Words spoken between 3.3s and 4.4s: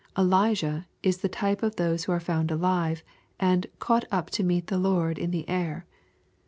and" caught up